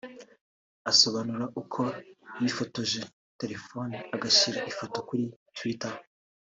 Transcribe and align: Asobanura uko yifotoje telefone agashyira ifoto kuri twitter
Asobanura 0.91 1.45
uko 1.61 1.81
yifotoje 2.41 3.01
telefone 3.39 3.95
agashyira 4.15 4.59
ifoto 4.71 4.97
kuri 5.07 5.25
twitter 5.57 5.93